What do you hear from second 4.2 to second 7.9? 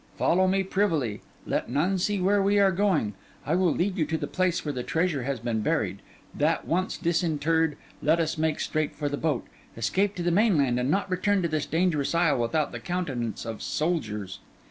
place where the treasure has been buried; that once disinterred,